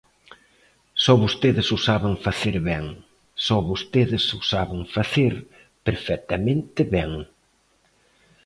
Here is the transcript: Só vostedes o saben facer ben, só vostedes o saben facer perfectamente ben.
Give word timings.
Só 1.03 1.13
vostedes 1.23 1.67
o 1.75 1.77
saben 1.87 2.13
facer 2.25 2.55
ben, 2.69 2.85
só 3.45 3.57
vostedes 3.69 4.23
o 4.37 4.39
saben 4.51 4.81
facer 4.95 5.33
perfectamente 5.87 6.79
ben. 6.95 7.11